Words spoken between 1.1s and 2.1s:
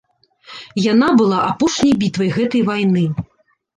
была апошняй